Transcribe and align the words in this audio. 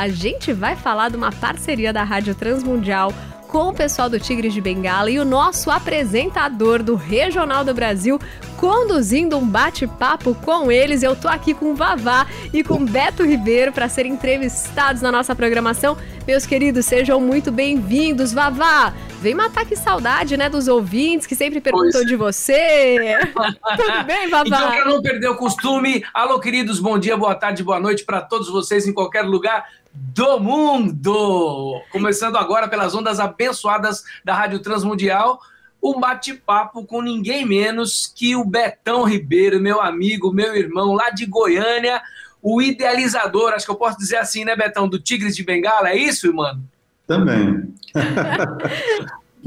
a 0.00 0.08
gente 0.08 0.50
vai 0.50 0.76
falar 0.76 1.10
de 1.10 1.16
uma 1.18 1.30
parceria 1.30 1.92
da 1.92 2.02
Rádio 2.02 2.34
Transmundial 2.34 3.12
com 3.46 3.68
o 3.68 3.74
pessoal 3.74 4.08
do 4.08 4.18
Tigres 4.18 4.54
de 4.54 4.58
Bengala 4.58 5.10
e 5.10 5.18
o 5.18 5.26
nosso 5.26 5.70
apresentador 5.70 6.82
do 6.82 6.94
Regional 6.94 7.66
do 7.66 7.74
Brasil 7.74 8.18
conduzindo 8.56 9.36
um 9.36 9.46
bate-papo 9.46 10.34
com 10.36 10.72
eles. 10.72 11.02
Eu 11.02 11.14
tô 11.14 11.28
aqui 11.28 11.52
com 11.52 11.72
o 11.72 11.74
Vavá 11.74 12.26
e 12.50 12.64
com 12.64 12.82
Beto 12.82 13.24
Ribeiro 13.24 13.72
para 13.72 13.90
serem 13.90 14.12
entrevistados 14.12 15.02
na 15.02 15.12
nossa 15.12 15.34
programação. 15.34 15.98
Meus 16.26 16.46
queridos, 16.46 16.86
sejam 16.86 17.20
muito 17.20 17.52
bem-vindos. 17.52 18.32
Vavá, 18.32 18.94
vem 19.20 19.34
matar 19.34 19.66
que 19.66 19.76
saudade, 19.76 20.36
né, 20.36 20.48
dos 20.48 20.66
ouvintes 20.66 21.26
que 21.26 21.34
sempre 21.34 21.60
perguntam 21.60 21.90
pois. 21.92 22.06
de 22.06 22.16
você. 22.16 23.18
Tudo 23.76 24.04
bem, 24.06 24.28
Vavá? 24.28 24.46
Então, 24.46 24.70
para 24.70 24.84
não 24.86 25.02
perder 25.02 25.28
o 25.28 25.36
costume, 25.36 26.02
alô, 26.14 26.40
queridos, 26.40 26.80
bom 26.80 26.98
dia, 26.98 27.16
boa 27.18 27.34
tarde, 27.34 27.62
boa 27.62 27.78
noite 27.78 28.04
para 28.04 28.22
todos 28.22 28.48
vocês 28.48 28.86
em 28.86 28.94
qualquer 28.94 29.22
lugar 29.22 29.66
do 29.92 30.40
mundo. 30.40 31.82
Começando 31.92 32.36
agora 32.36 32.66
pelas 32.66 32.94
ondas 32.94 33.20
abençoadas 33.20 34.02
da 34.24 34.34
Rádio 34.34 34.60
Transmundial, 34.60 35.38
um 35.82 36.00
bate-papo 36.00 36.86
com 36.86 37.02
ninguém 37.02 37.44
menos 37.44 38.10
que 38.16 38.34
o 38.34 38.44
Betão 38.44 39.04
Ribeiro, 39.04 39.60
meu 39.60 39.82
amigo, 39.82 40.32
meu 40.32 40.56
irmão 40.56 40.94
lá 40.94 41.10
de 41.10 41.26
Goiânia, 41.26 42.00
o 42.42 42.62
idealizador, 42.62 43.52
acho 43.52 43.66
que 43.66 43.70
eu 43.70 43.76
posso 43.76 43.98
dizer 43.98 44.16
assim, 44.16 44.46
né, 44.46 44.56
Betão, 44.56 44.88
do 44.88 44.98
Tigres 44.98 45.36
de 45.36 45.44
Bengala, 45.44 45.90
é 45.90 45.96
isso, 45.96 46.32
mano? 46.32 46.66
Também. 47.10 47.74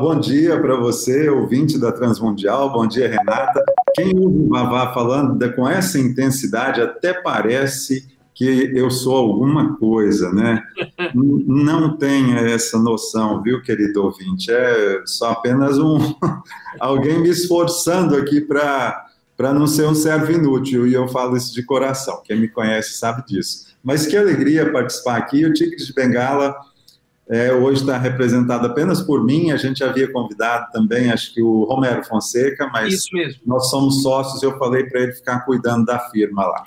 bom 0.00 0.20
dia 0.20 0.60
para 0.60 0.76
você, 0.76 1.28
ouvinte 1.28 1.76
da 1.76 1.90
Transmundial. 1.90 2.72
Bom 2.72 2.86
dia, 2.86 3.08
Renata. 3.08 3.64
Quem 3.96 4.16
ouve 4.16 4.42
o 4.42 4.48
Vavá 4.48 4.94
falando 4.94 5.52
com 5.56 5.68
essa 5.68 5.98
intensidade 5.98 6.80
até 6.80 7.12
parece 7.12 8.06
que 8.32 8.70
eu 8.76 8.92
sou 8.92 9.16
alguma 9.16 9.76
coisa, 9.76 10.32
né? 10.32 10.62
Não 11.12 11.96
tenha 11.96 12.42
essa 12.42 12.78
noção, 12.78 13.42
viu, 13.42 13.60
querido 13.60 14.04
ouvinte? 14.04 14.52
É 14.52 15.02
só 15.04 15.32
apenas 15.32 15.78
um 15.78 15.98
alguém 16.78 17.18
me 17.18 17.30
esforçando 17.30 18.14
aqui 18.14 18.40
para 18.40 19.06
para 19.36 19.54
não 19.54 19.66
ser 19.66 19.86
um 19.86 19.94
servo 19.94 20.30
inútil, 20.30 20.86
e 20.86 20.92
eu 20.92 21.08
falo 21.08 21.34
isso 21.34 21.54
de 21.54 21.62
coração. 21.62 22.20
Quem 22.22 22.38
me 22.38 22.46
conhece 22.46 22.98
sabe 22.98 23.24
disso. 23.26 23.68
Mas 23.82 24.06
que 24.06 24.14
alegria 24.14 24.70
participar 24.70 25.16
aqui. 25.16 25.46
O 25.46 25.52
Tigre 25.54 25.76
de 25.76 25.94
Bengala 25.94 26.54
é, 27.30 27.52
hoje 27.52 27.82
está 27.82 27.96
representado 27.96 28.66
apenas 28.66 29.00
por 29.00 29.24
mim. 29.24 29.52
A 29.52 29.56
gente 29.56 29.84
havia 29.84 30.10
convidado 30.10 30.66
também, 30.72 31.12
acho 31.12 31.32
que 31.32 31.40
o 31.40 31.62
Romero 31.62 32.02
Fonseca, 32.02 32.68
mas 32.72 33.04
nós 33.46 33.70
somos 33.70 34.02
sócios. 34.02 34.42
Eu 34.42 34.58
falei 34.58 34.82
para 34.84 35.02
ele 35.02 35.12
ficar 35.12 35.44
cuidando 35.44 35.84
da 35.84 36.00
firma 36.10 36.44
lá. 36.44 36.64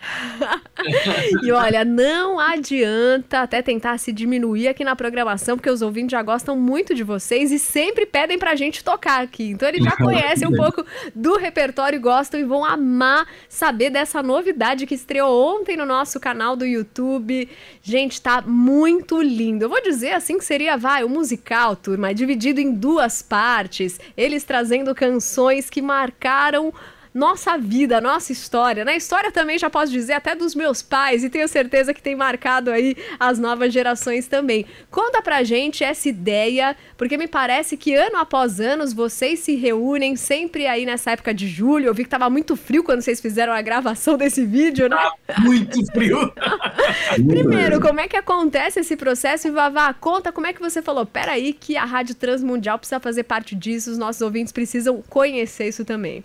e 1.44 1.52
olha, 1.52 1.84
não 1.84 2.40
adianta 2.40 3.42
até 3.42 3.62
tentar 3.62 3.98
se 3.98 4.14
diminuir 4.14 4.70
aqui 4.70 4.86
na 4.86 4.96
programação, 4.96 5.58
porque 5.58 5.70
os 5.70 5.82
ouvintes 5.82 6.12
já 6.12 6.24
gostam 6.24 6.56
muito 6.56 6.96
de 6.96 7.04
vocês 7.04 7.52
e 7.52 7.60
sempre 7.60 8.06
pedem 8.06 8.40
para 8.40 8.52
a 8.52 8.56
gente 8.56 8.86
tocar 8.86 9.22
aqui. 9.22 9.50
Então 9.50 9.68
eles 9.68 9.84
já 9.84 9.92
conhecem 9.98 10.48
um 10.48 10.56
pouco 10.56 10.86
do 11.14 11.36
repertório, 11.36 12.00
gostam 12.00 12.40
e 12.40 12.44
vão 12.46 12.64
amar 12.64 13.28
saber 13.50 13.90
dessa 13.90 14.24
novidade 14.24 14.86
que 14.86 14.96
estreou 14.96 15.60
ontem 15.60 15.76
no 15.76 15.86
nosso 15.86 16.22
canal 16.22 16.56
do 16.56 16.66
YouTube. 16.66 17.50
Gente, 17.82 18.22
tá 18.22 18.42
muito 18.42 19.22
lindo. 19.22 19.66
Eu 19.66 19.70
vou 19.70 19.82
dizer 19.82 20.12
assim 20.12 20.38
que 20.38 20.53
seria, 20.54 20.78
vai, 20.78 21.04
o 21.04 21.10
musical, 21.10 21.76
turma, 21.76 22.14
dividido 22.14 22.62
em 22.62 22.72
duas 22.72 23.24
partes, 23.24 24.00
eles 24.16 24.44
trazendo 24.44 24.94
canções 24.94 25.68
que 25.68 25.82
marcaram 25.82 26.72
nossa 27.14 27.58
vida, 27.58 28.02
nossa 28.02 28.32
história. 28.32 28.84
Na 28.84 28.92
né? 28.92 28.98
história 28.98 29.32
também 29.32 29.58
já 29.58 29.70
posso 29.70 29.92
dizer 29.92 30.14
até 30.14 30.34
dos 30.34 30.56
meus 30.56 30.82
pais 30.82 31.24
e 31.24 31.30
tenho 31.30 31.48
certeza 31.48 31.94
que 31.94 32.02
tem 32.02 32.16
marcado 32.16 32.72
aí 32.72 32.96
as 33.20 33.38
novas 33.38 33.72
gerações 33.72 34.28
também. 34.28 34.66
Conta 34.90 35.22
pra 35.22 35.44
gente 35.44 35.84
essa 35.84 36.10
ideia, 36.10 36.76
porque 36.98 37.18
me 37.18 37.28
parece 37.28 37.78
que 37.78 37.94
ano 37.94 38.18
após 38.18 38.60
ano 38.60 38.84
vocês 38.94 39.40
se 39.40 39.56
reúnem 39.56 40.16
sempre 40.16 40.66
aí 40.66 40.86
nessa 40.86 41.12
época 41.12 41.34
de 41.34 41.48
julho. 41.48 41.86
Eu 41.86 41.94
vi 41.94 42.04
que 42.04 42.10
tava 42.10 42.30
muito 42.30 42.56
frio 42.56 42.84
quando 42.84 43.02
vocês 43.02 43.22
fizeram 43.22 43.54
a 43.54 43.62
gravação 43.62 44.18
desse 44.18 44.46
vídeo, 44.46 44.90
né? 44.90 44.98
Tá 45.28 45.40
muito 45.42 45.86
frio. 45.92 46.34
Primeiro, 47.28 47.80
como 47.80 48.00
é 48.00 48.08
que 48.08 48.18
acontece 48.18 48.80
esse 48.80 48.98
processo? 48.98 49.48
E 49.48 49.52
Vavá, 49.52 49.94
conta 49.94 50.32
como 50.32 50.48
é 50.48 50.54
que 50.54 50.60
você 50.60 50.82
falou, 50.82 51.06
peraí 51.06 51.54
que 51.54 51.78
a 51.78 51.86
Rádio 51.86 52.16
Transmundial 52.16 52.80
precisa 52.80 53.00
fazer 53.00 53.24
parte 53.24 53.56
disso, 53.56 53.92
os 53.92 53.98
nossos 53.98 54.22
ouvintes 54.22 54.52
precisam 54.52 55.04
conhecer 55.10 55.68
isso 55.68 55.86
também. 55.86 56.24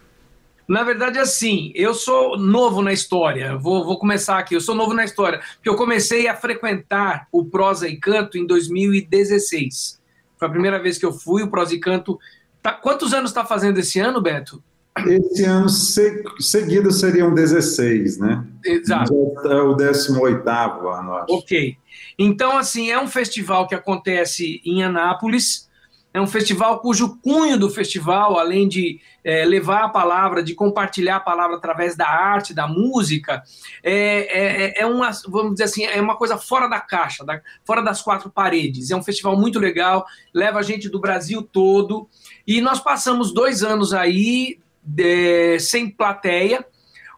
Na 0.69 0.83
verdade, 0.83 1.19
assim, 1.19 1.73
eu 1.75 1.95
sou 1.95 2.39
novo 2.39 2.83
na 2.83 2.93
história. 2.93 3.57
Vou, 3.57 3.87
vou 3.87 3.99
começar 3.99 4.39
aqui. 4.39 4.55
Eu 4.55 4.61
sou 4.61 4.75
novo 4.75 4.93
na 4.93 5.03
história, 5.03 5.41
porque 5.55 5.69
eu 5.69 5.77
comecei 5.77 6.29
a 6.29 6.37
frequentar 6.37 7.27
o 7.33 7.43
Prosa 7.43 7.89
e 7.89 7.97
Canto 7.97 8.37
em 8.37 8.47
2016. 8.47 9.99
Foi 10.37 10.47
a 10.47 10.51
primeira 10.51 10.79
vez 10.79 10.99
que 10.99 11.07
eu 11.07 11.13
fui. 11.13 11.43
O 11.43 11.49
Prosa 11.49 11.75
e 11.75 11.81
Canto. 11.81 12.19
Tá, 12.63 12.73
quantos 12.73 13.15
anos 13.15 13.31
está 13.31 13.47
fazendo 13.47 13.79
esse 13.79 13.99
ano, 13.99 14.21
Beto? 14.21 14.63
Esse 15.07 15.45
ano 15.45 15.69
se, 15.71 16.23
seguido 16.39 16.91
seriam 16.91 17.33
16, 17.33 18.19
né? 18.19 18.45
Exato. 18.63 19.15
É 19.47 19.63
o 19.63 19.75
18 19.75 20.49
ano, 20.49 21.15
acho. 21.15 21.35
Ok. 21.35 21.77
Então, 22.19 22.59
assim, 22.59 22.91
é 22.91 23.01
um 23.01 23.09
festival 23.09 23.67
que 23.67 23.75
acontece 23.75 24.61
em 24.67 24.83
Anápolis 24.83 25.68
é 26.13 26.21
um 26.21 26.27
festival 26.27 26.81
cujo 26.81 27.19
cunho 27.19 27.59
do 27.59 27.69
festival, 27.69 28.39
além 28.39 28.67
de 28.67 29.01
é, 29.23 29.45
levar 29.45 29.85
a 29.85 29.89
palavra, 29.89 30.43
de 30.43 30.55
compartilhar 30.55 31.17
a 31.17 31.21
palavra 31.21 31.57
através 31.57 31.95
da 31.95 32.09
arte, 32.09 32.55
da 32.55 32.67
música, 32.67 33.43
é, 33.83 34.79
é, 34.79 34.81
é, 34.81 34.87
uma, 34.87 35.11
vamos 35.29 35.53
dizer 35.53 35.65
assim, 35.65 35.85
é 35.85 36.01
uma 36.01 36.17
coisa 36.17 36.39
fora 36.39 36.67
da 36.67 36.81
caixa, 36.81 37.25
da, 37.25 37.41
fora 37.65 37.83
das 37.83 38.01
quatro 38.01 38.31
paredes. 38.31 38.91
É 38.91 38.97
um 38.97 39.03
festival 39.03 39.39
muito 39.39 39.59
legal, 39.59 40.07
leva 40.33 40.59
a 40.59 40.63
gente 40.63 40.89
do 40.89 40.99
Brasil 40.99 41.43
todo. 41.43 42.09
E 42.47 42.61
nós 42.61 42.81
passamos 42.81 43.33
dois 43.33 43.63
anos 43.63 43.93
aí 43.93 44.59
de, 44.83 45.59
sem 45.61 45.91
plateia. 45.91 46.65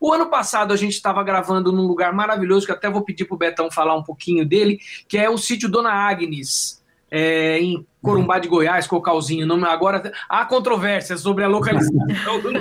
O 0.00 0.12
ano 0.12 0.26
passado 0.26 0.72
a 0.72 0.76
gente 0.76 0.94
estava 0.94 1.22
gravando 1.22 1.70
num 1.70 1.86
lugar 1.86 2.12
maravilhoso, 2.12 2.66
que 2.66 2.72
até 2.72 2.90
vou 2.90 3.02
pedir 3.02 3.26
para 3.26 3.34
o 3.34 3.38
Betão 3.38 3.70
falar 3.70 3.94
um 3.94 4.02
pouquinho 4.02 4.44
dele, 4.44 4.80
que 5.06 5.16
é 5.16 5.30
o 5.30 5.38
sítio 5.38 5.68
Dona 5.68 5.92
Agnes 5.92 6.79
é, 7.10 7.58
em 7.58 7.84
Corumbá 8.00 8.38
de 8.38 8.48
Goiás, 8.48 8.86
Cocalzinho. 8.86 9.46
Não, 9.46 9.62
agora 9.64 10.12
há 10.28 10.44
controvérsia 10.44 11.16
sobre 11.18 11.44
a 11.44 11.48
localização 11.48 12.40
do 12.40 12.52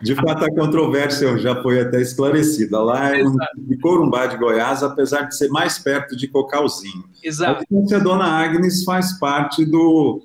De 0.00 0.14
fato, 0.14 0.44
a 0.44 0.54
controvérsia 0.54 1.36
já 1.38 1.60
foi 1.62 1.80
até 1.80 2.00
esclarecida. 2.00 2.80
Lá 2.80 3.16
é 3.16 3.22
de 3.56 3.76
Corumbá 3.78 4.26
de 4.26 4.36
Goiás, 4.36 4.82
apesar 4.82 5.22
de 5.22 5.36
ser 5.36 5.48
mais 5.48 5.78
perto 5.78 6.16
de 6.16 6.28
Cocalzinho. 6.28 7.04
Exato. 7.22 7.64
A 7.94 7.98
Dona 7.98 8.26
Agnes 8.26 8.84
faz 8.84 9.18
parte 9.18 9.64
do, 9.64 10.22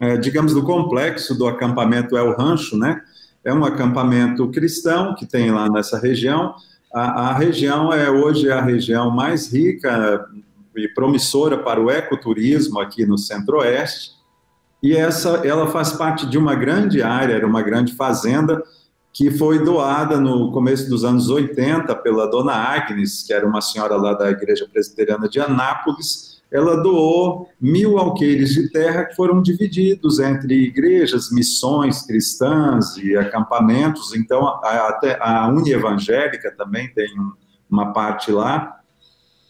é, 0.00 0.16
digamos, 0.16 0.52
do 0.52 0.62
complexo 0.62 1.34
do 1.34 1.46
acampamento 1.46 2.16
El 2.16 2.36
Rancho, 2.36 2.76
né? 2.76 3.00
É 3.44 3.54
um 3.54 3.64
acampamento 3.64 4.50
cristão 4.50 5.14
que 5.14 5.24
tem 5.24 5.52
lá 5.52 5.70
nessa 5.70 6.00
região. 6.00 6.54
A, 6.92 7.30
a 7.30 7.34
região 7.34 7.92
é 7.92 8.10
hoje 8.10 8.50
a 8.50 8.60
região 8.60 9.08
mais 9.10 9.52
rica 9.52 10.26
e 10.76 10.88
promissora 10.88 11.58
para 11.58 11.80
o 11.80 11.90
ecoturismo 11.90 12.80
aqui 12.80 13.04
no 13.06 13.18
Centro-Oeste. 13.18 14.12
E 14.82 14.94
essa, 14.94 15.46
ela 15.46 15.66
faz 15.68 15.92
parte 15.92 16.26
de 16.26 16.36
uma 16.38 16.54
grande 16.54 17.02
área, 17.02 17.34
era 17.34 17.46
uma 17.46 17.62
grande 17.62 17.94
fazenda 17.94 18.62
que 19.16 19.30
foi 19.30 19.64
doada 19.64 20.20
no 20.20 20.52
começo 20.52 20.90
dos 20.90 21.02
anos 21.02 21.30
80 21.30 21.94
pela 21.96 22.26
dona 22.30 22.52
Agnes, 22.52 23.22
que 23.22 23.32
era 23.32 23.46
uma 23.46 23.62
senhora 23.62 23.96
lá 23.96 24.12
da 24.12 24.30
Igreja 24.30 24.68
Presbiteriana 24.70 25.26
de 25.26 25.40
Anápolis. 25.40 26.42
Ela 26.52 26.76
doou 26.82 27.48
mil 27.58 27.96
alqueires 27.96 28.50
de 28.50 28.70
terra 28.70 29.06
que 29.06 29.16
foram 29.16 29.40
divididos 29.40 30.20
entre 30.20 30.66
igrejas, 30.66 31.32
missões 31.32 32.02
cristãs 32.02 32.98
e 32.98 33.16
acampamentos. 33.16 34.14
Então, 34.14 34.46
até 34.46 35.18
a 35.18 35.48
Uni 35.48 35.72
Evangélica 35.72 36.54
também 36.54 36.92
tem 36.92 37.08
uma 37.70 37.94
parte 37.94 38.30
lá. 38.30 38.80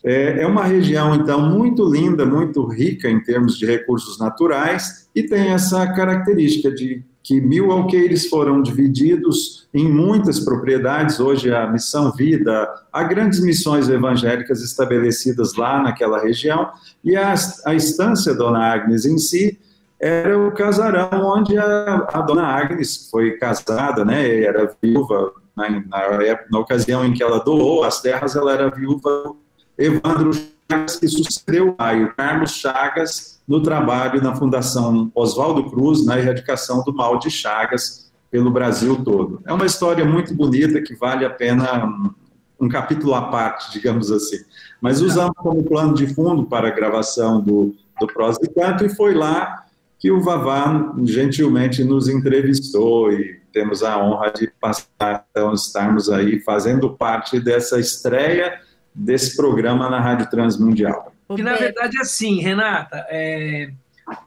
É, 0.07 0.43
é 0.43 0.47
uma 0.47 0.63
região, 0.63 1.17
então, 1.17 1.51
muito 1.51 1.85
linda, 1.85 2.25
muito 2.25 2.65
rica 2.65 3.11
em 3.11 3.19
termos 3.19 3.59
de 3.59 3.67
recursos 3.67 4.21
naturais 4.21 5.09
e 5.13 5.25
tem 5.25 5.49
essa 5.49 5.85
característica 5.95 6.71
de 6.71 7.03
que 7.25 7.41
mil 7.41 7.73
alqueires 7.73 8.29
foram 8.29 8.63
divididos 8.63 9.67
em 9.75 9.91
muitas 9.91 10.39
propriedades. 10.39 11.19
Hoje, 11.19 11.53
a 11.53 11.67
Missão 11.67 12.13
Vida, 12.13 12.73
há 12.93 13.03
grandes 13.03 13.41
missões 13.41 13.89
evangélicas 13.89 14.63
estabelecidas 14.63 15.57
lá 15.57 15.83
naquela 15.83 16.21
região, 16.21 16.71
e 17.03 17.17
a, 17.17 17.35
a 17.65 17.75
estância 17.75 18.33
Dona 18.33 18.61
Agnes 18.61 19.05
em 19.05 19.19
si 19.19 19.59
era 19.99 20.39
o 20.39 20.53
casarão 20.53 21.27
onde 21.27 21.59
a, 21.59 22.07
a 22.13 22.21
Dona 22.21 22.47
Agnes 22.47 23.09
foi 23.11 23.33
casada, 23.39 24.05
né, 24.05 24.41
era 24.41 24.73
viúva, 24.81 25.33
na, 25.57 25.69
na, 25.69 26.39
na 26.49 26.59
ocasião 26.61 27.05
em 27.05 27.13
que 27.13 27.25
ela 27.25 27.41
doou 27.41 27.83
as 27.83 28.01
terras, 28.01 28.37
ela 28.37 28.53
era 28.53 28.71
viúva 28.71 29.35
Evandro 29.79 30.33
Chagas, 30.71 30.97
que 30.97 31.09
sucedeu 31.09 31.71
o 31.71 32.15
Carlos 32.15 32.53
Chagas, 32.53 33.41
no 33.47 33.63
trabalho 33.63 34.23
na 34.23 34.35
Fundação 34.35 35.11
Oswaldo 35.15 35.71
Cruz, 35.71 36.05
na 36.05 36.19
erradicação 36.19 36.83
do 36.83 36.93
mal 36.93 37.19
de 37.19 37.31
Chagas 37.31 38.11
pelo 38.31 38.51
Brasil 38.51 39.03
todo. 39.05 39.41
É 39.47 39.53
uma 39.53 39.67
história 39.67 40.05
muito 40.05 40.35
bonita 40.35 40.83
que 40.83 40.95
vale 40.95 41.25
a 41.25 41.31
pena 41.31 42.13
um 42.61 42.69
capítulo 42.69 43.15
à 43.15 43.23
parte, 43.29 43.71
digamos 43.73 44.11
assim. 44.11 44.39
Mas 44.81 45.01
usamos 45.01 45.35
como 45.37 45.63
plano 45.63 45.95
de 45.95 46.07
fundo 46.13 46.45
para 46.45 46.69
a 46.69 46.73
gravação 46.73 47.41
do, 47.41 47.75
do 48.01 48.07
Prós 48.07 48.37
e 48.43 48.49
Canto, 48.49 48.85
e 48.85 48.89
foi 48.89 49.15
lá 49.15 49.65
que 49.99 50.11
o 50.11 50.21
Vavá 50.21 50.93
gentilmente 51.05 51.85
nos 51.85 52.09
entrevistou 52.09 53.13
e 53.13 53.41
temos 53.53 53.83
a 53.83 53.99
honra 53.99 54.31
de 54.31 54.51
passar, 54.61 55.27
então, 55.31 55.53
estarmos 55.55 56.11
aí 56.11 56.41
fazendo 56.41 56.91
parte 56.91 57.41
dessa 57.41 57.79
estreia 57.79 58.61
desse 58.97 59.37
programa 59.37 59.91
na 59.91 60.01
Rádio 60.01 60.31
Transmundial. 60.31 61.13
Que 61.35 61.43
na 61.43 61.55
verdade 61.55 61.99
é 61.99 62.01
assim, 62.01 62.41
Renata, 62.41 63.05
é, 63.11 63.71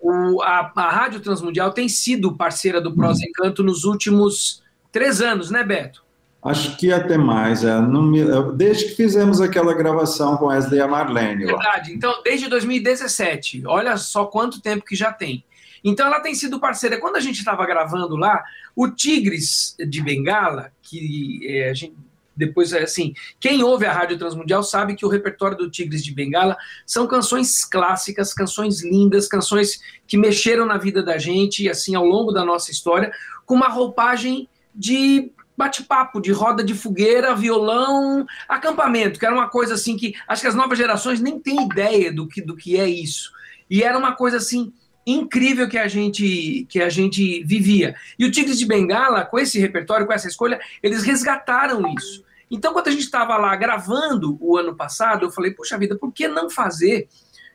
o, 0.01 0.41
a, 0.41 0.71
a 0.75 0.89
Rádio 0.91 1.19
Transmundial 1.21 1.71
tem 1.71 1.89
sido 1.89 2.35
parceira 2.35 2.79
do 2.79 2.93
Prós 2.93 3.19
Encanto 3.21 3.63
nos 3.63 3.83
últimos 3.83 4.61
três 4.91 5.21
anos, 5.21 5.49
né, 5.49 5.63
Beto? 5.63 6.03
Acho 6.43 6.77
que 6.77 6.91
até 6.91 7.17
mais, 7.17 7.63
é, 7.65 7.81
me, 7.81 8.23
desde 8.55 8.85
que 8.85 8.95
fizemos 8.95 9.41
aquela 9.41 9.73
gravação 9.73 10.37
com 10.37 10.45
Wesley 10.45 10.79
e 10.79 10.81
a 10.81 10.87
Marlene. 10.87 11.45
Verdade, 11.45 11.93
então 11.93 12.21
desde 12.23 12.47
2017, 12.47 13.63
olha 13.65 13.97
só 13.97 14.25
quanto 14.25 14.61
tempo 14.61 14.85
que 14.85 14.95
já 14.95 15.11
tem. 15.11 15.43
Então 15.83 16.07
ela 16.07 16.19
tem 16.19 16.35
sido 16.35 16.59
parceira. 16.59 16.99
Quando 16.99 17.15
a 17.15 17.21
gente 17.21 17.39
estava 17.39 17.65
gravando 17.65 18.15
lá, 18.15 18.43
o 18.75 18.89
Tigres 18.89 19.75
de 19.77 20.01
Bengala, 20.01 20.71
que 20.81 21.39
é, 21.43 21.69
a 21.69 21.73
gente 21.73 21.95
depois, 22.39 22.73
assim, 22.73 23.13
quem 23.39 23.61
ouve 23.61 23.85
a 23.85 23.91
Rádio 23.91 24.17
Transmundial 24.17 24.63
sabe 24.63 24.95
que 24.95 25.05
o 25.05 25.09
repertório 25.09 25.57
do 25.57 25.69
Tigres 25.69 26.03
de 26.03 26.13
Bengala 26.13 26.55
são 26.85 27.05
canções 27.05 27.65
clássicas, 27.65 28.33
canções 28.33 28.81
lindas, 28.81 29.27
canções 29.27 29.81
que 30.07 30.17
mexeram 30.17 30.65
na 30.65 30.77
vida 30.77 31.03
da 31.03 31.17
gente, 31.17 31.69
assim, 31.69 31.95
ao 31.95 32.05
longo 32.05 32.31
da 32.31 32.45
nossa 32.45 32.71
história, 32.71 33.11
com 33.45 33.55
uma 33.55 33.67
roupagem 33.67 34.47
de 34.73 35.31
bate-papo, 35.57 36.21
de 36.21 36.31
roda 36.31 36.63
de 36.63 36.73
fogueira, 36.73 37.35
violão, 37.35 38.25
acampamento, 38.47 39.19
que 39.19 39.25
era 39.25 39.35
uma 39.35 39.49
coisa 39.49 39.73
assim 39.73 39.97
que 39.97 40.15
acho 40.25 40.41
que 40.41 40.47
as 40.47 40.55
novas 40.55 40.77
gerações 40.77 41.19
nem 41.19 41.37
têm 41.37 41.65
ideia 41.65 42.13
do 42.13 42.25
que, 42.25 42.41
do 42.41 42.55
que 42.55 42.79
é 42.79 42.87
isso. 42.87 43.33
E 43.69 43.83
era 43.83 43.97
uma 43.97 44.13
coisa 44.13 44.37
assim 44.37 44.71
incrível 45.05 45.67
que 45.67 45.77
a 45.77 45.87
gente 45.87 46.65
que 46.69 46.81
a 46.81 46.89
gente 46.89 47.43
vivia. 47.43 47.95
E 48.17 48.25
o 48.25 48.31
Tigres 48.31 48.57
de 48.57 48.65
Bengala, 48.65 49.25
com 49.25 49.37
esse 49.37 49.59
repertório, 49.59 50.05
com 50.05 50.13
essa 50.13 50.27
escolha, 50.27 50.59
eles 50.81 51.03
resgataram 51.03 51.93
isso. 51.93 52.23
Então, 52.49 52.73
quando 52.73 52.87
a 52.87 52.91
gente 52.91 53.03
estava 53.03 53.37
lá 53.37 53.55
gravando 53.55 54.37
o 54.41 54.57
ano 54.57 54.75
passado, 54.75 55.25
eu 55.25 55.31
falei, 55.31 55.51
puxa 55.51 55.77
vida, 55.77 55.95
por 55.95 56.11
que 56.11 56.27
não 56.27 56.49
fazer? 56.49 57.07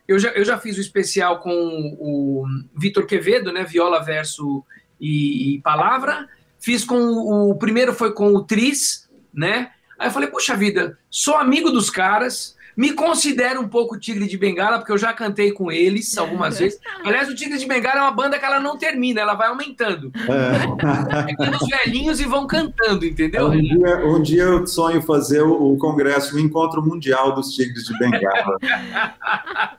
Eu 0.07 0.19
já, 0.19 0.31
eu 0.31 0.45
já 0.45 0.59
fiz 0.59 0.77
o 0.77 0.81
especial 0.81 1.41
com 1.41 1.51
o 1.99 2.45
Vitor 2.77 3.07
Quevedo, 3.07 3.53
né? 3.53 3.65
Viola, 3.65 4.05
verso 4.05 4.65
e, 5.01 5.55
e, 5.55 5.63
palavra. 5.63 6.29
Fiz 6.59 6.85
com 6.85 6.97
o, 6.97 7.51
o 7.51 7.59
primeiro 7.59 7.93
foi 7.93 8.13
com 8.13 8.35
o 8.35 8.45
Tris, 8.45 9.11
né? 9.33 9.73
Aí 9.99 10.09
eu 10.09 10.13
falei, 10.13 10.29
puxa 10.29 10.57
vida, 10.57 10.99
sou 11.11 11.37
amigo 11.37 11.71
dos 11.71 11.91
caras, 11.91 12.57
me 12.77 12.93
considero 12.93 13.61
um 13.61 13.69
pouco 13.69 13.99
Tigre 13.99 14.27
de 14.27 14.37
Bengala, 14.37 14.79
porque 14.79 14.93
eu 14.93 14.99
já 14.99 15.13
cantei 15.13 15.53
com 15.53 15.71
eles 15.71 16.17
algumas 16.19 16.59
vezes. 16.61 16.79
Aliás, 17.05 17.29
o 17.29 17.35
Tigre 17.35 17.59
de 17.59 17.67
Bengala 17.67 18.01
é 18.01 18.03
uma 18.03 18.11
banda 18.11 18.39
que 18.39 18.45
ela 18.45 18.61
não 18.61 18.77
termina, 18.77 19.21
ela 19.21 19.35
vai 19.35 19.49
aumentando. 19.49 20.13
É. 20.29 21.51
os 21.51 21.69
velhinhos 21.69 22.21
e 22.21 22.25
vão 22.25 22.47
cantando, 22.47 23.05
entendeu? 23.05 23.49
Um 23.49 23.61
dia, 23.61 24.07
um 24.07 24.23
dia 24.23 24.43
eu 24.43 24.67
sonho 24.67 25.03
fazer 25.03 25.43
o, 25.43 25.73
o, 25.73 25.79
congresso, 25.79 26.37
o 26.37 26.41
encontro 26.41 26.85
mundial 26.85 27.35
dos 27.35 27.55
Tigres 27.55 27.85
de 27.85 27.99
Bengala. 27.99 28.59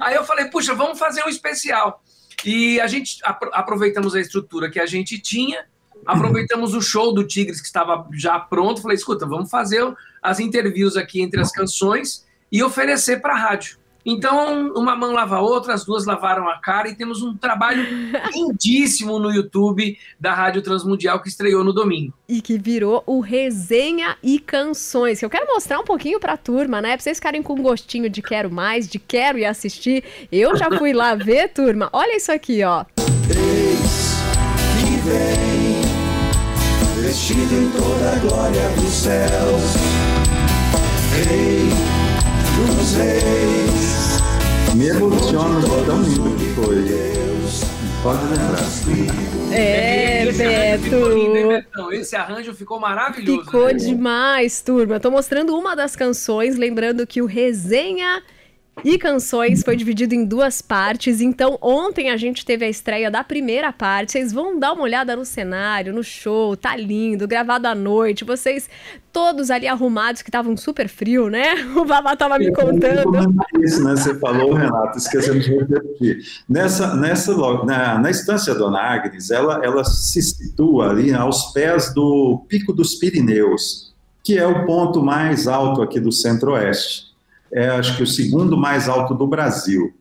Aí 0.00 0.14
eu 0.14 0.24
falei, 0.24 0.46
puxa, 0.46 0.74
vamos 0.74 0.98
fazer 0.98 1.24
um 1.24 1.28
especial. 1.28 2.02
E 2.44 2.80
a 2.80 2.86
gente 2.86 3.18
aproveitamos 3.52 4.14
a 4.14 4.20
estrutura 4.20 4.70
que 4.70 4.80
a 4.80 4.86
gente 4.86 5.18
tinha, 5.18 5.64
aproveitamos 6.06 6.74
o 6.74 6.80
show 6.80 7.12
do 7.12 7.24
Tigres 7.24 7.60
que 7.60 7.66
estava 7.66 8.06
já 8.12 8.38
pronto. 8.38 8.82
Falei, 8.82 8.96
escuta, 8.96 9.26
vamos 9.26 9.50
fazer 9.50 9.82
as 10.22 10.40
interviews 10.40 10.96
aqui 10.96 11.20
entre 11.20 11.40
as 11.40 11.50
canções 11.50 12.24
e 12.50 12.62
oferecer 12.62 13.20
para 13.20 13.34
a 13.34 13.38
rádio. 13.38 13.82
Então, 14.04 14.72
uma 14.74 14.96
mão 14.96 15.12
lava 15.12 15.36
a 15.36 15.40
outra, 15.40 15.74
as 15.74 15.84
duas 15.84 16.04
lavaram 16.04 16.48
a 16.48 16.58
cara 16.58 16.88
e 16.88 16.94
temos 16.94 17.22
um 17.22 17.36
trabalho 17.36 17.86
lindíssimo 18.34 19.18
no 19.18 19.30
YouTube 19.30 19.96
da 20.18 20.34
Rádio 20.34 20.60
Transmundial 20.60 21.20
que 21.22 21.28
estreou 21.28 21.62
no 21.62 21.72
domingo. 21.72 22.12
E 22.28 22.40
que 22.40 22.58
virou 22.58 23.02
o 23.06 23.20
Resenha 23.20 24.16
e 24.22 24.40
Canções, 24.40 25.20
que 25.20 25.24
eu 25.24 25.30
quero 25.30 25.46
mostrar 25.46 25.78
um 25.78 25.84
pouquinho 25.84 26.18
para 26.18 26.32
a 26.32 26.36
turma, 26.36 26.82
né? 26.82 26.96
Para 26.96 27.02
vocês 27.02 27.18
ficarem 27.18 27.42
com 27.42 27.54
um 27.54 27.62
gostinho 27.62 28.10
de 28.10 28.20
quero 28.20 28.50
mais, 28.50 28.88
de 28.88 28.98
quero 28.98 29.38
ir 29.38 29.44
assistir. 29.44 30.02
Eu 30.32 30.56
já 30.56 30.68
fui 30.76 30.92
lá 30.92 31.14
ver, 31.14 31.50
turma. 31.50 31.88
Olha 31.92 32.16
isso 32.16 32.32
aqui, 32.32 32.64
ó. 32.64 32.84
Eis 33.28 34.16
que 34.80 34.96
vem, 35.08 35.51
vestido 37.12 37.54
em 37.54 37.70
toda 37.72 38.10
a 38.10 38.18
glória 38.20 38.68
dos 38.70 38.90
céus 38.90 39.74
Rei 41.14 41.68
dos 42.56 42.94
reis. 42.94 44.74
Me 44.74 44.88
emociona 44.88 45.60
tão 45.84 46.00
lindo 46.00 46.34
que 46.38 46.54
foi. 46.54 47.12
Pode 48.02 48.24
lembrar. 48.24 49.54
É, 49.54 50.32
Beto. 50.32 51.92
Esse 51.92 52.16
arranjo 52.16 52.54
ficou 52.54 52.80
maravilhoso. 52.80 53.44
Ficou 53.44 53.66
né? 53.66 53.74
demais, 53.74 54.62
turma. 54.62 54.98
Tô 54.98 55.10
mostrando 55.10 55.54
uma 55.54 55.76
das 55.76 55.94
canções, 55.94 56.56
lembrando 56.56 57.06
que 57.06 57.20
o 57.20 57.26
resenha 57.26 58.22
e 58.84 58.98
Canções 58.98 59.62
foi 59.62 59.76
dividido 59.76 60.14
em 60.14 60.24
duas 60.24 60.60
partes. 60.60 61.20
Então, 61.20 61.56
ontem 61.60 62.10
a 62.10 62.16
gente 62.16 62.44
teve 62.44 62.64
a 62.64 62.68
estreia 62.68 63.10
da 63.10 63.22
primeira 63.22 63.72
parte. 63.72 64.12
Vocês 64.12 64.32
vão 64.32 64.58
dar 64.58 64.72
uma 64.72 64.82
olhada 64.82 65.14
no 65.14 65.24
cenário, 65.24 65.92
no 65.92 66.02
show, 66.02 66.56
tá 66.56 66.74
lindo, 66.74 67.28
gravado 67.28 67.68
à 67.68 67.74
noite. 67.76 68.24
Vocês 68.24 68.68
todos 69.12 69.50
ali 69.50 69.68
arrumados, 69.68 70.22
que 70.22 70.30
estavam 70.30 70.56
super 70.56 70.88
frio, 70.88 71.28
né? 71.28 71.54
O 71.76 71.84
Babá 71.84 72.16
tava 72.16 72.38
me 72.38 72.50
contando. 72.52 73.34
Isso, 73.60 73.84
né? 73.84 73.94
Você 73.94 74.18
falou, 74.18 74.54
Renato, 74.54 74.98
esquecendo 74.98 75.38
de 75.38 75.54
repetir. 75.54 76.18
Nessa, 76.48 76.96
nessa, 76.96 77.36
na, 77.64 77.98
na 77.98 78.10
estância 78.10 78.54
Dona 78.54 78.80
Agnes, 78.80 79.30
ela, 79.30 79.60
ela 79.62 79.84
se 79.84 80.20
situa 80.22 80.90
ali 80.90 81.12
aos 81.12 81.52
pés 81.52 81.92
do 81.94 82.44
Pico 82.48 82.72
dos 82.72 82.94
Pirineus, 82.94 83.94
que 84.24 84.38
é 84.38 84.46
o 84.46 84.66
ponto 84.66 85.02
mais 85.02 85.46
alto 85.46 85.82
aqui 85.82 86.00
do 86.00 86.10
centro-oeste 86.10 87.11
é 87.52 87.68
acho 87.68 87.96
que 87.96 88.02
o 88.02 88.06
segundo 88.06 88.56
mais 88.56 88.88
alto 88.88 89.14
do 89.14 89.26
Brasil. 89.26 89.92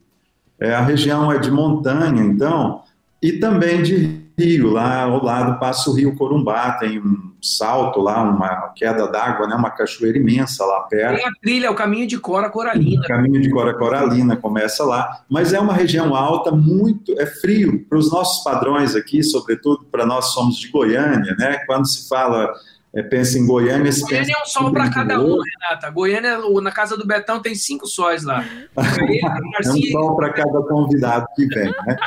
É, 0.59 0.74
a 0.74 0.81
região 0.81 1.31
é 1.31 1.39
de 1.39 1.50
montanha, 1.50 2.21
então, 2.21 2.83
e 3.21 3.33
também 3.33 3.81
de 3.81 4.21
rio. 4.38 4.71
Lá 4.71 5.03
ao 5.03 5.24
lado 5.24 5.59
passa 5.59 5.89
o 5.89 5.94
rio 5.94 6.15
Corumbá, 6.15 6.71
tem 6.74 7.00
um 7.00 7.31
salto 7.42 8.00
lá, 8.00 8.21
uma 8.21 8.71
queda 8.75 9.07
d'água, 9.07 9.48
né, 9.48 9.56
uma 9.56 9.71
cachoeira 9.71 10.18
imensa 10.18 10.63
lá 10.65 10.81
perto. 10.81 11.15
Tem 11.15 11.25
a 11.25 11.31
trilha, 11.42 11.71
o 11.71 11.75
caminho 11.75 12.08
de 12.08 12.20
Cora 12.20 12.50
Coralina. 12.50 13.01
O 13.01 13.08
caminho 13.08 13.41
de 13.41 13.50
Cora 13.50 13.74
Coralina 13.74 14.36
começa 14.36 14.84
lá, 14.84 15.24
mas 15.29 15.53
é 15.53 15.60
uma 15.60 15.74
região 15.74 16.15
alta, 16.15 16.51
muito 16.51 17.20
é 17.20 17.25
frio 17.25 17.84
para 17.89 17.98
os 17.98 18.12
nossos 18.12 18.43
padrões 18.43 18.96
aqui, 18.96 19.24
sobretudo 19.24 19.86
para 19.91 20.05
nós 20.05 20.34
somos 20.34 20.58
de 20.58 20.70
Goiânia, 20.70 21.36
né? 21.38 21.58
Quando 21.65 21.88
se 21.88 22.08
fala 22.08 22.51
é, 22.93 23.01
pensa 23.01 23.39
em 23.39 23.45
Goiânia. 23.45 23.91
Goiânia 24.01 24.36
é 24.38 24.41
um 24.41 24.45
sol 24.45 24.71
para 24.71 24.89
cada 24.89 25.19
um, 25.19 25.38
Renata. 25.39 25.89
Goiânia, 25.89 26.39
na 26.62 26.71
casa 26.71 26.98
do 26.98 27.07
Betão, 27.07 27.41
tem 27.41 27.55
cinco 27.55 27.88
sóis 27.88 28.24
lá. 28.24 28.43
é 28.77 29.69
um 29.69 29.81
sol 29.91 30.15
para 30.15 30.33
cada 30.33 30.62
convidado 30.63 31.25
que 31.36 31.45
vem, 31.45 31.74
né? 31.86 31.98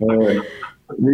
É, 0.00 0.66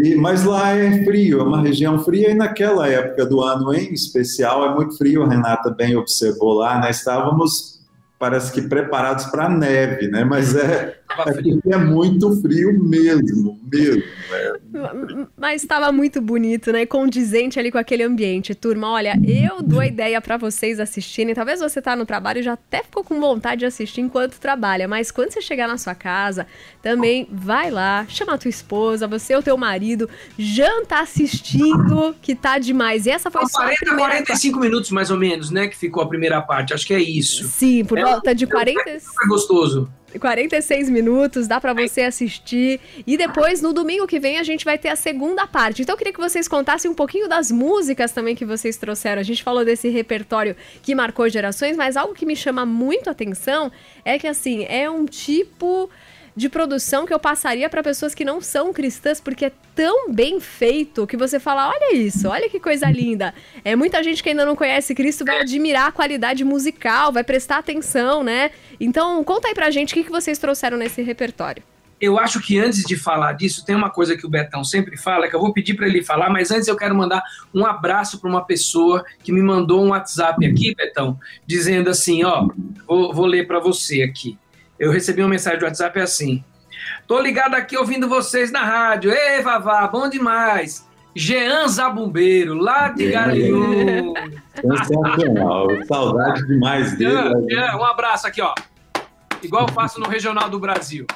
e, 0.04 0.14
mas 0.16 0.45
lá 0.45 0.73
é 0.73 1.04
frio, 1.04 1.40
é 1.40 1.42
uma 1.42 1.61
região 1.61 2.02
fria, 2.02 2.31
e 2.31 2.35
naquela 2.35 2.88
época 2.88 3.25
do 3.26 3.40
ano 3.40 3.75
em 3.75 3.92
especial 3.92 4.71
é 4.71 4.75
muito 4.75 4.97
frio, 4.97 5.23
a 5.23 5.28
Renata 5.28 5.71
bem 5.71 5.97
observou 5.97 6.54
lá, 6.54 6.78
né? 6.81 6.90
Estávamos 6.90 7.73
parece 8.19 8.52
que 8.52 8.62
preparados 8.62 9.25
para 9.26 9.49
neve, 9.49 10.07
né? 10.07 10.25
Mas 10.25 10.54
é, 10.54 10.97
é, 11.19 11.75
é 11.75 11.78
muito 11.78 12.40
frio 12.40 12.83
mesmo, 12.83 13.59
mesmo. 13.71 14.02
Né? 14.71 15.26
Mas 15.37 15.62
estava 15.62 15.90
muito 15.92 16.21
bonito, 16.21 16.73
né? 16.73 16.87
Condizente 16.87 17.59
ali 17.59 17.71
com 17.71 17.78
aquele 17.78 18.02
ambiente. 18.02 18.54
Turma, 18.54 18.90
olha, 18.90 19.14
eu 19.26 19.62
dou 19.62 19.81
a 19.81 19.87
ideia 19.87 20.21
para 20.21 20.37
vocês 20.37 20.81
assistirem. 20.81 21.35
Talvez 21.35 21.61
você 21.61 21.81
tá 21.81 21.95
no 21.95 22.07
trabalho 22.07 22.40
e 22.40 22.42
já 22.42 22.54
até 22.54 22.83
ficou 22.83 23.04
com 23.04 23.21
vontade 23.21 23.61
de 23.61 23.66
assistir 23.66 24.00
enquanto 24.00 24.38
trabalha, 24.38 24.88
mas 24.88 25.11
quando 25.11 25.33
você 25.33 25.40
chegar 25.40 25.69
na 25.69 25.78
sua 25.78 25.95
casa, 25.95 26.47
também 26.81 27.28
vai 27.31 27.71
lá, 27.71 28.07
chama 28.09 28.35
a 28.35 28.38
tua 28.38 28.49
esposa, 28.49 29.07
você 29.07 29.35
ou 29.35 29.42
teu 29.42 29.57
marido, 29.57 30.09
janta 30.38 31.00
assistindo, 31.00 32.14
que 32.21 32.35
tá 32.35 32.59
demais. 32.59 33.07
E 33.07 33.11
essa 33.11 33.31
foi 33.31 33.47
só 33.47 33.59
40, 33.59 33.97
45 33.97 34.59
minutos 34.59 34.90
mais 34.90 35.11
ou 35.11 35.16
menos, 35.16 35.50
né, 35.50 35.69
que 35.69 35.76
ficou 35.76 36.02
a 36.02 36.09
primeira 36.09 36.40
parte. 36.40 36.75
Acho 36.75 36.87
que 36.87 36.95
é 36.95 37.00
isso. 37.00 37.45
Sim, 37.49 37.85
por 37.85 37.99
é 37.99 38.04
volta 38.04 38.35
de 38.35 38.47
40. 38.47 38.90
É 38.90 39.00
gostoso. 39.28 39.90
46 40.19 40.90
minutos, 40.90 41.47
dá 41.47 41.61
para 41.61 41.73
você 41.73 42.02
assistir. 42.02 42.81
E 43.07 43.16
depois, 43.16 43.61
no 43.61 43.73
domingo 43.73 44.07
que 44.07 44.19
vem, 44.19 44.38
a 44.38 44.42
gente 44.42 44.64
vai 44.64 44.78
ter 44.78 44.88
a 44.88 44.97
segunda 44.97 45.47
parte. 45.47 45.83
Então, 45.83 45.95
eu 45.95 45.99
queria 45.99 46.12
que 46.12 46.21
vocês 46.21 46.47
contassem 46.49 46.90
um 46.90 46.95
pouquinho 46.95 47.28
das 47.28 47.50
músicas 47.50 48.12
também 48.12 48.35
que 48.35 48.45
vocês 48.45 48.76
trouxeram. 48.76 49.21
A 49.21 49.25
gente 49.25 49.42
falou 49.42 49.64
desse 49.64 49.88
repertório 49.88 50.57
que 50.83 50.95
marcou 50.95 51.28
gerações, 51.28 51.76
mas 51.76 51.97
algo 51.97 52.14
que 52.14 52.26
me 52.26 52.37
chama 52.37 52.64
muito 52.66 53.09
a 53.09 53.12
atenção 53.12 53.71
é 54.04 54.19
que, 54.19 54.26
assim, 54.26 54.64
é 54.69 54.88
um 54.90 55.07
tipo 55.07 55.90
de 56.35 56.49
produção 56.49 57.07
que 57.07 57.12
eu 57.12 57.19
passaria 57.19 57.69
para 57.69 57.83
pessoas 57.83 58.15
que 58.15 58.25
não 58.25 58.41
são 58.41 58.73
cristãs, 58.73 59.21
porque 59.21 59.47
é 59.47 59.53
tão 59.75 60.11
bem 60.11 60.41
feito 60.41 61.07
que 61.07 61.17
você 61.17 61.39
fala: 61.39 61.69
olha 61.69 61.95
isso, 61.95 62.29
olha 62.29 62.49
que 62.49 62.59
coisa 62.59 62.91
linda. 62.91 63.35
É 63.65 63.77
muita 63.77 64.03
gente 64.03 64.23
que 64.23 64.31
ainda 64.31 64.45
não 64.45 64.57
conhece 64.57 64.95
Cristo 64.95 65.25
vai 65.25 65.41
admirar 65.41 65.89
a 65.89 65.93
qualidade 65.93 66.45
musical, 66.45 67.12
vai 67.12 67.25
prestar 67.25 67.59
atenção, 67.59 68.23
né? 68.23 68.51
Então, 68.81 69.23
conta 69.25 69.49
aí 69.49 69.55
pra 69.55 69.71
gente 69.71 69.93
o 69.93 69.95
que, 69.95 70.05
que 70.05 70.11
vocês 70.11 70.39
trouxeram 70.39 70.77
nesse 70.77 71.03
repertório. 71.03 71.62
Eu 72.01 72.19
acho 72.19 72.41
que 72.41 72.59
antes 72.59 72.83
de 72.83 72.97
falar 72.97 73.35
disso, 73.35 73.65
tem 73.65 73.77
uma 73.77 73.89
coisa 73.89 74.17
que 74.17 74.27
o 74.27 74.29
Betão 74.29 74.65
sempre 74.65 74.97
fala, 74.97 75.29
que 75.29 75.37
eu 75.37 75.41
vou 75.41 75.53
pedir 75.53 75.75
para 75.75 75.87
ele 75.87 76.03
falar, 76.03 76.31
mas 76.31 76.51
antes 76.51 76.67
eu 76.67 76.75
quero 76.75 76.97
mandar 76.97 77.23
um 77.55 77.65
abraço 77.65 78.21
para 78.21 78.29
uma 78.29 78.45
pessoa 78.45 79.05
que 79.23 79.31
me 79.31 79.41
mandou 79.41 79.85
um 79.85 79.91
WhatsApp 79.91 80.45
aqui, 80.45 80.75
Betão, 80.75 81.17
dizendo 81.47 81.89
assim: 81.89 82.25
ó, 82.25 82.49
vou, 82.89 83.15
vou 83.15 83.27
ler 83.27 83.47
para 83.47 83.61
você 83.61 84.03
aqui. 84.03 84.37
Eu 84.83 84.91
recebi 84.91 85.23
uma 85.23 85.29
mensagem 85.29 85.61
do 85.61 85.65
WhatsApp 85.65 86.01
assim: 86.01 86.43
tô 87.07 87.21
ligado 87.21 87.55
aqui 87.55 87.77
ouvindo 87.77 88.09
vocês 88.09 88.51
na 88.51 88.65
rádio. 88.65 89.12
Ei, 89.12 89.41
Vavá, 89.41 89.87
bom 89.87 90.11
demais. 90.11 90.85
Jean 91.15 91.69
Zabumbeiro, 91.69 92.55
lá 92.55 92.89
de 92.89 93.12
Garanhuns. 93.12 94.12
Sensacional, 94.61 95.69
saudade 95.87 96.45
demais 96.49 96.99
dele. 96.99 97.12
Jean, 97.12 97.33
Jean, 97.49 97.77
um 97.77 97.85
abraço 97.85 98.27
aqui, 98.27 98.43
ó. 98.43 98.53
Igual 99.41 99.69
eu 99.69 99.73
faço 99.73 100.01
no 100.01 100.09
Regional 100.09 100.51
do 100.51 100.59
Brasil. 100.59 101.07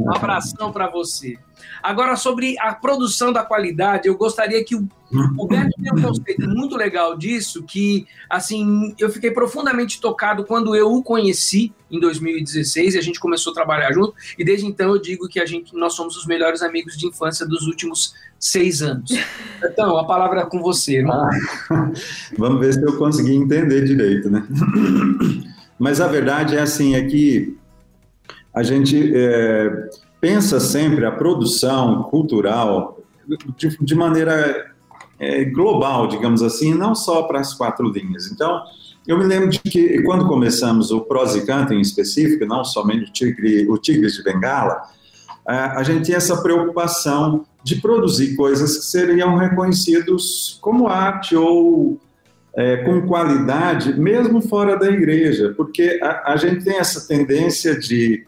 Um 0.00 0.14
abração 0.14 0.72
para 0.72 0.88
você. 0.88 1.38
Agora, 1.82 2.16
sobre 2.16 2.58
a 2.58 2.72
produção 2.74 3.32
da 3.32 3.42
qualidade, 3.42 4.08
eu 4.08 4.16
gostaria 4.16 4.64
que 4.64 4.74
o, 4.74 4.88
o 5.36 5.46
Beto 5.46 5.70
tem 5.80 5.92
um 5.92 6.02
conceito 6.02 6.48
muito 6.48 6.74
legal 6.74 7.16
disso, 7.16 7.62
que, 7.62 8.06
assim, 8.30 8.94
eu 8.98 9.10
fiquei 9.10 9.30
profundamente 9.30 10.00
tocado 10.00 10.44
quando 10.44 10.74
eu 10.74 10.90
o 10.90 11.02
conheci 11.02 11.72
em 11.90 12.00
2016 12.00 12.94
e 12.94 12.98
a 12.98 13.02
gente 13.02 13.20
começou 13.20 13.50
a 13.50 13.54
trabalhar 13.54 13.92
junto, 13.92 14.14
e 14.38 14.44
desde 14.44 14.66
então 14.66 14.90
eu 14.90 15.00
digo 15.00 15.28
que 15.28 15.38
a 15.38 15.44
gente, 15.44 15.74
nós 15.74 15.94
somos 15.94 16.16
os 16.16 16.26
melhores 16.26 16.62
amigos 16.62 16.96
de 16.96 17.06
infância 17.06 17.46
dos 17.46 17.66
últimos 17.66 18.14
seis 18.38 18.80
anos. 18.80 19.10
Então, 19.62 19.98
a 19.98 20.06
palavra 20.06 20.40
é 20.40 20.46
com 20.46 20.60
você. 20.62 21.04
Ah, 21.06 21.30
vamos 22.38 22.60
ver 22.60 22.72
se 22.72 22.82
eu 22.82 22.96
consegui 22.96 23.34
entender 23.34 23.84
direito, 23.84 24.30
né? 24.30 24.46
Mas 25.78 26.00
a 26.00 26.08
verdade 26.08 26.56
é 26.56 26.60
assim, 26.60 26.94
é 26.94 27.04
que 27.04 27.57
a 28.58 28.62
gente 28.64 29.12
é, 29.14 29.88
pensa 30.20 30.58
sempre 30.58 31.06
a 31.06 31.12
produção 31.12 32.02
cultural 32.04 32.98
de, 33.56 33.78
de 33.80 33.94
maneira 33.94 34.72
é, 35.16 35.44
global, 35.44 36.08
digamos 36.08 36.42
assim, 36.42 36.74
não 36.74 36.92
só 36.92 37.22
para 37.22 37.38
as 37.38 37.54
quatro 37.54 37.88
linhas. 37.88 38.26
Então, 38.32 38.60
eu 39.06 39.16
me 39.16 39.24
lembro 39.24 39.48
de 39.48 39.60
que 39.60 40.02
quando 40.02 40.26
começamos 40.26 40.90
o 40.90 41.02
Prose 41.02 41.46
Canto 41.46 41.72
em 41.72 41.80
específico, 41.80 42.44
não 42.46 42.64
somente 42.64 43.08
o, 43.08 43.12
tigre, 43.12 43.70
o 43.70 43.78
Tigres 43.78 44.14
de 44.14 44.24
Bengala, 44.24 44.82
a 45.46 45.82
gente 45.84 46.06
tinha 46.06 46.16
essa 46.16 46.42
preocupação 46.42 47.46
de 47.62 47.76
produzir 47.76 48.34
coisas 48.34 48.76
que 48.76 48.84
seriam 48.84 49.36
reconhecidos 49.36 50.58
como 50.60 50.88
arte 50.88 51.36
ou 51.36 51.98
é, 52.56 52.78
com 52.78 53.06
qualidade, 53.06 53.98
mesmo 53.98 54.42
fora 54.42 54.76
da 54.76 54.90
igreja, 54.90 55.54
porque 55.56 56.00
a, 56.02 56.32
a 56.32 56.36
gente 56.36 56.64
tem 56.64 56.76
essa 56.78 57.06
tendência 57.06 57.78
de 57.78 58.26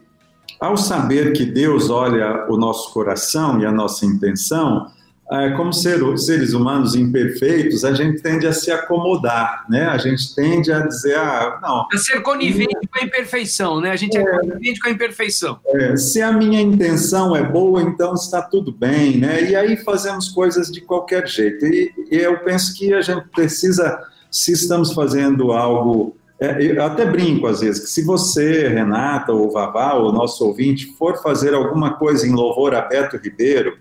ao 0.61 0.77
saber 0.77 1.33
que 1.33 1.43
Deus 1.43 1.89
olha 1.89 2.45
o 2.47 2.55
nosso 2.55 2.93
coração 2.93 3.59
e 3.59 3.65
a 3.65 3.71
nossa 3.71 4.05
intenção, 4.05 4.91
é, 5.31 5.49
como 5.51 5.73
ser, 5.73 5.99
seres 6.19 6.53
humanos 6.53 6.93
imperfeitos, 6.93 7.83
a 7.83 7.93
gente 7.93 8.21
tende 8.21 8.45
a 8.45 8.53
se 8.53 8.69
acomodar, 8.69 9.65
né? 9.67 9.85
A 9.87 9.97
gente 9.97 10.35
tende 10.35 10.71
a 10.71 10.85
dizer, 10.85 11.15
ah, 11.17 11.57
não. 11.63 11.87
A 11.91 11.97
ser 11.97 12.21
conivente 12.21 12.75
com 12.75 12.99
a 12.99 13.03
imperfeição, 13.03 13.81
né? 13.81 13.89
A 13.89 13.95
gente 13.95 14.15
é, 14.15 14.21
é 14.21 14.39
conivente 14.39 14.79
com 14.79 14.89
a 14.89 14.91
imperfeição. 14.91 15.59
É, 15.65 15.97
se 15.97 16.21
a 16.21 16.31
minha 16.31 16.61
intenção 16.61 17.35
é 17.35 17.41
boa, 17.41 17.81
então 17.81 18.13
está 18.13 18.39
tudo 18.41 18.71
bem, 18.71 19.17
né? 19.17 19.49
E 19.49 19.55
aí 19.55 19.77
fazemos 19.77 20.29
coisas 20.29 20.69
de 20.69 20.81
qualquer 20.81 21.25
jeito. 21.27 21.65
E, 21.65 21.91
e 22.11 22.17
eu 22.17 22.37
penso 22.39 22.77
que 22.77 22.93
a 22.93 23.01
gente 23.01 23.25
precisa, 23.29 23.99
se 24.29 24.51
estamos 24.51 24.93
fazendo 24.93 25.53
algo 25.53 26.15
eu 26.41 26.83
até 26.83 27.05
brinco 27.05 27.45
às 27.45 27.59
vezes 27.59 27.83
que 27.83 27.89
se 27.91 28.03
você, 28.03 28.67
Renata 28.67 29.31
ou 29.31 29.51
Vavá, 29.51 29.93
ou 29.93 30.11
nosso 30.11 30.43
ouvinte, 30.43 30.87
for 30.97 31.21
fazer 31.21 31.53
alguma 31.53 31.93
coisa 31.93 32.27
em 32.27 32.31
louvor 32.31 32.73
a 32.73 32.81
Beto 32.81 33.15
Ribeiro, 33.17 33.77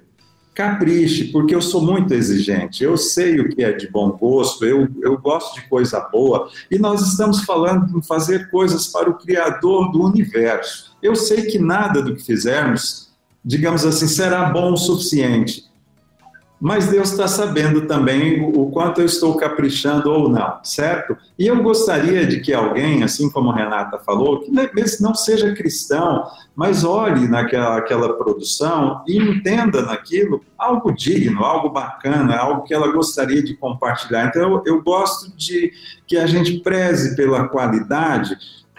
capriche, 0.55 1.33
porque 1.33 1.55
eu 1.55 1.62
sou 1.62 1.81
muito 1.81 2.12
exigente. 2.12 2.85
Eu 2.85 2.99
sei 2.99 3.40
o 3.40 3.49
que 3.49 3.64
é 3.64 3.73
de 3.73 3.90
bom 3.90 4.11
gosto, 4.11 4.67
eu, 4.67 4.87
eu 5.00 5.17
gosto 5.17 5.55
de 5.55 5.67
coisa 5.69 6.00
boa, 6.00 6.50
e 6.71 6.79
nós 6.79 7.00
estamos 7.00 7.45
falando 7.45 7.87
de 7.99 8.07
fazer 8.07 8.50
coisas 8.50 8.88
para 8.88 9.09
o 9.09 9.14
Criador 9.14 9.90
do 9.90 10.05
universo. 10.05 10.95
Eu 11.02 11.17
sei 11.17 11.47
que 11.47 11.59
nada 11.59 12.02
do 12.02 12.14
que 12.14 12.23
fizermos, 12.23 13.09
digamos 13.43 13.87
assim, 13.87 14.07
será 14.07 14.50
bom 14.50 14.75
o 14.75 14.76
suficiente 14.76 15.70
mas 16.61 16.88
Deus 16.88 17.11
está 17.11 17.26
sabendo 17.26 17.87
também 17.87 18.43
o 18.55 18.71
quanto 18.71 19.00
eu 19.00 19.07
estou 19.07 19.35
caprichando 19.37 20.11
ou 20.11 20.29
não, 20.29 20.59
certo? 20.62 21.17
E 21.38 21.47
eu 21.47 21.62
gostaria 21.62 22.26
de 22.26 22.40
que 22.40 22.52
alguém, 22.52 23.02
assim 23.02 23.31
como 23.31 23.50
a 23.50 23.57
Renata 23.57 23.99
falou, 23.99 24.40
que 24.40 24.52
não 25.00 25.14
seja 25.14 25.55
cristão, 25.55 26.26
mas 26.55 26.85
olhe 26.85 27.26
naquela 27.26 27.79
aquela 27.79 28.12
produção 28.12 29.02
e 29.09 29.17
entenda 29.17 29.81
naquilo 29.81 30.43
algo 30.59 30.93
digno, 30.93 31.43
algo 31.43 31.71
bacana, 31.71 32.37
algo 32.37 32.64
que 32.64 32.75
ela 32.75 32.93
gostaria 32.93 33.43
de 33.43 33.55
compartilhar. 33.55 34.26
Então, 34.26 34.43
eu, 34.43 34.62
eu 34.67 34.83
gosto 34.83 35.35
de 35.35 35.73
que 36.07 36.19
a 36.19 36.26
gente 36.26 36.59
preze 36.61 37.17
pela 37.17 37.49
qualidade, 37.49 38.37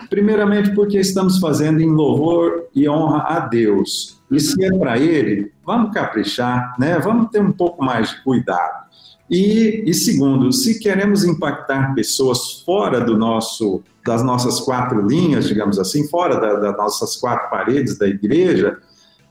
primeiramente 0.07 0.71
porque 0.75 0.99
estamos 0.99 1.39
fazendo 1.39 1.81
em 1.81 1.89
louvor 1.89 2.65
e 2.75 2.87
honra 2.87 3.23
a 3.27 3.39
Deus 3.39 4.20
e 4.31 4.39
se 4.39 4.63
é 4.63 4.71
para 4.77 4.97
ele, 4.97 5.51
vamos 5.65 5.93
caprichar, 5.93 6.73
né? 6.79 6.97
vamos 6.99 7.29
ter 7.29 7.41
um 7.41 7.51
pouco 7.51 7.83
mais 7.83 8.11
de 8.11 8.23
cuidado. 8.23 8.89
E, 9.29 9.83
e 9.85 9.93
segundo, 9.93 10.51
se 10.51 10.79
queremos 10.79 11.23
impactar 11.23 11.93
pessoas 11.93 12.61
fora 12.65 12.99
do 12.99 13.17
nosso, 13.17 13.81
das 14.05 14.23
nossas 14.23 14.59
quatro 14.59 15.05
linhas, 15.05 15.47
digamos 15.47 15.79
assim, 15.79 16.07
fora 16.07 16.39
da, 16.39 16.55
das 16.55 16.77
nossas 16.77 17.15
quatro 17.17 17.49
paredes 17.49 17.97
da 17.97 18.07
igreja, 18.07 18.77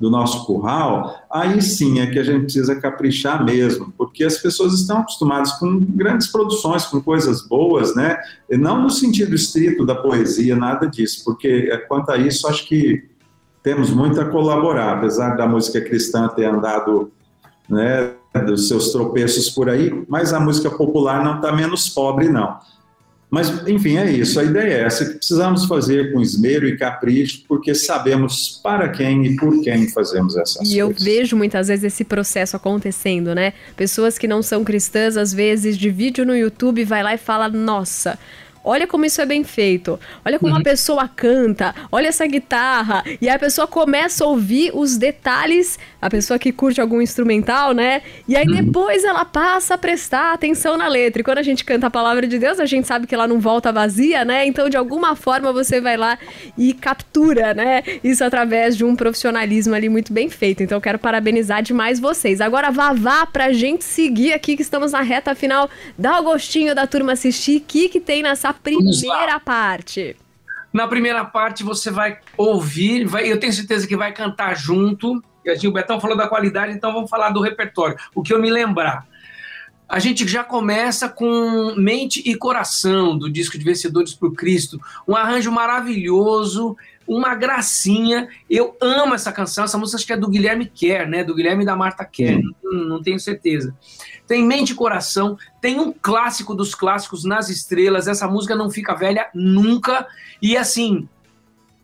do 0.00 0.10
nosso 0.10 0.46
curral, 0.46 1.14
aí 1.30 1.60
sim 1.60 2.00
é 2.00 2.06
que 2.06 2.18
a 2.18 2.22
gente 2.22 2.44
precisa 2.44 2.74
caprichar 2.76 3.44
mesmo, 3.44 3.92
porque 3.98 4.24
as 4.24 4.38
pessoas 4.38 4.72
estão 4.72 4.98
acostumadas 4.98 5.52
com 5.52 5.78
grandes 5.78 6.28
produções, 6.28 6.86
com 6.86 7.02
coisas 7.02 7.46
boas, 7.46 7.94
né? 7.94 8.18
E 8.48 8.56
não 8.56 8.80
no 8.80 8.88
sentido 8.88 9.34
estrito 9.34 9.84
da 9.84 9.94
poesia, 9.94 10.56
nada 10.56 10.86
disso, 10.86 11.22
porque 11.22 11.68
é, 11.70 11.76
quanto 11.76 12.10
a 12.10 12.16
isso, 12.16 12.48
acho 12.48 12.66
que 12.66 13.10
temos 13.62 13.90
muito 13.90 14.20
a 14.20 14.24
colaborar, 14.24 14.96
apesar 14.96 15.36
da 15.36 15.46
música 15.46 15.80
cristã 15.80 16.28
ter 16.28 16.46
andado 16.46 17.10
né, 17.68 18.12
dos 18.46 18.68
seus 18.68 18.90
tropeços 18.90 19.50
por 19.50 19.68
aí, 19.68 20.04
mas 20.08 20.32
a 20.32 20.40
música 20.40 20.70
popular 20.70 21.22
não 21.22 21.36
está 21.36 21.52
menos 21.52 21.88
pobre, 21.88 22.28
não. 22.28 22.58
Mas, 23.30 23.48
enfim, 23.68 23.96
é 23.96 24.10
isso. 24.10 24.40
A 24.40 24.44
ideia 24.44 24.74
é 24.74 24.82
essa, 24.82 25.04
que 25.04 25.14
precisamos 25.14 25.66
fazer 25.66 26.12
com 26.12 26.20
esmero 26.20 26.66
e 26.66 26.76
capricho, 26.76 27.44
porque 27.46 27.74
sabemos 27.76 28.60
para 28.60 28.88
quem 28.88 29.24
e 29.24 29.36
por 29.36 29.62
quem 29.62 29.88
fazemos 29.88 30.36
essas 30.36 30.56
coisas. 30.56 30.74
E 30.74 30.78
eu 30.78 30.90
vejo 30.90 31.36
muitas 31.36 31.68
vezes 31.68 31.84
esse 31.84 32.02
processo 32.02 32.56
acontecendo, 32.56 33.32
né? 33.32 33.52
Pessoas 33.76 34.18
que 34.18 34.26
não 34.26 34.42
são 34.42 34.64
cristãs, 34.64 35.16
às 35.16 35.32
vezes, 35.32 35.78
de 35.78 35.90
vídeo 35.90 36.26
no 36.26 36.34
YouTube, 36.34 36.84
vai 36.84 37.04
lá 37.04 37.14
e 37.14 37.18
fala, 37.18 37.48
nossa 37.48 38.18
Olha 38.62 38.86
como 38.86 39.04
isso 39.04 39.20
é 39.20 39.26
bem 39.26 39.42
feito. 39.42 39.98
Olha 40.24 40.38
como 40.38 40.52
uhum. 40.52 40.60
a 40.60 40.62
pessoa 40.62 41.08
canta. 41.08 41.74
Olha 41.90 42.08
essa 42.08 42.26
guitarra. 42.26 43.02
E 43.20 43.28
aí 43.28 43.34
a 43.34 43.38
pessoa 43.38 43.66
começa 43.66 44.24
a 44.24 44.26
ouvir 44.26 44.70
os 44.74 44.96
detalhes. 44.96 45.78
A 46.00 46.08
pessoa 46.08 46.38
que 46.38 46.52
curte 46.52 46.80
algum 46.80 47.00
instrumental, 47.00 47.72
né? 47.72 48.02
E 48.26 48.36
aí 48.36 48.46
uhum. 48.46 48.64
depois 48.64 49.04
ela 49.04 49.24
passa 49.24 49.74
a 49.74 49.78
prestar 49.78 50.32
atenção 50.32 50.76
na 50.76 50.88
letra. 50.88 51.20
E 51.20 51.24
quando 51.24 51.38
a 51.38 51.42
gente 51.42 51.64
canta 51.64 51.88
a 51.88 51.90
palavra 51.90 52.26
de 52.26 52.38
Deus, 52.38 52.58
a 52.58 52.66
gente 52.66 52.86
sabe 52.86 53.06
que 53.06 53.14
ela 53.14 53.26
não 53.26 53.38
volta 53.38 53.72
vazia, 53.72 54.24
né? 54.24 54.46
Então, 54.46 54.68
de 54.68 54.76
alguma 54.76 55.14
forma, 55.14 55.52
você 55.52 55.80
vai 55.80 55.96
lá 55.96 56.18
e 56.56 56.72
captura, 56.72 57.52
né? 57.52 57.82
Isso 58.02 58.24
através 58.24 58.76
de 58.76 58.84
um 58.84 58.96
profissionalismo 58.96 59.74
ali 59.74 59.88
muito 59.88 60.12
bem 60.12 60.30
feito. 60.30 60.62
Então, 60.62 60.78
eu 60.78 60.82
quero 60.82 60.98
parabenizar 60.98 61.62
demais 61.62 62.00
vocês. 62.00 62.40
Agora, 62.40 62.70
Vavá, 62.70 63.26
pra 63.26 63.52
gente 63.52 63.84
seguir 63.84 64.32
aqui, 64.32 64.56
que 64.56 64.62
estamos 64.62 64.92
na 64.92 65.02
reta 65.02 65.34
final. 65.34 65.68
Dá 65.98 66.18
o 66.18 66.24
gostinho 66.24 66.74
da 66.74 66.86
turma 66.86 67.12
assistir. 67.12 67.58
O 67.58 67.60
que, 67.60 67.88
que 67.88 68.00
tem 68.00 68.22
nessa 68.22 68.52
primeira 68.52 69.38
parte? 69.38 70.16
Na 70.72 70.86
primeira 70.86 71.24
parte 71.24 71.64
você 71.64 71.90
vai 71.90 72.18
ouvir, 72.36 73.04
vai, 73.04 73.30
eu 73.30 73.40
tenho 73.40 73.52
certeza 73.52 73.86
que 73.86 73.96
vai 73.96 74.12
cantar 74.12 74.56
junto. 74.56 75.20
E 75.44 75.50
a 75.50 75.68
o 75.68 75.72
Betão 75.72 76.00
falou 76.00 76.16
da 76.16 76.28
qualidade, 76.28 76.72
então 76.72 76.92
vamos 76.92 77.10
falar 77.10 77.30
do 77.30 77.40
repertório. 77.40 77.96
O 78.14 78.22
que 78.22 78.32
eu 78.32 78.40
me 78.40 78.50
lembrar. 78.50 79.06
A 79.88 79.98
gente 79.98 80.26
já 80.28 80.44
começa 80.44 81.08
com 81.08 81.74
Mente 81.76 82.22
e 82.24 82.36
Coração, 82.36 83.18
do 83.18 83.28
disco 83.28 83.58
de 83.58 83.64
Vencedores 83.64 84.14
por 84.14 84.32
Cristo. 84.34 84.80
Um 85.06 85.16
arranjo 85.16 85.50
maravilhoso, 85.50 86.76
uma 87.08 87.34
gracinha. 87.34 88.28
Eu 88.48 88.76
amo 88.80 89.14
essa 89.14 89.32
canção. 89.32 89.64
Essa 89.64 89.76
música 89.76 89.96
acho 89.96 90.06
que 90.06 90.12
é 90.12 90.16
do 90.16 90.28
Guilherme 90.28 90.66
Kerr, 90.66 91.08
né? 91.08 91.24
Do 91.24 91.34
Guilherme 91.34 91.64
e 91.64 91.66
da 91.66 91.74
Marta 91.74 92.04
Kerr, 92.04 92.40
não, 92.62 92.72
não 92.84 93.02
tenho 93.02 93.18
certeza 93.18 93.74
tem 94.30 94.46
Mente 94.46 94.70
e 94.70 94.76
Coração, 94.76 95.36
tem 95.60 95.80
um 95.80 95.92
clássico 95.92 96.54
dos 96.54 96.72
clássicos 96.72 97.24
Nas 97.24 97.48
Estrelas, 97.48 98.06
essa 98.06 98.28
música 98.28 98.54
não 98.54 98.70
fica 98.70 98.94
velha 98.94 99.28
nunca, 99.34 100.06
e 100.40 100.56
assim, 100.56 101.08